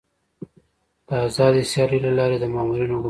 د 1.07 1.09
آزادې 1.27 1.61
سیالۍ 1.71 1.99
له 2.05 2.11
لارې 2.19 2.37
د 2.39 2.45
مامورینو 2.53 2.93
ګمارل. 2.93 2.99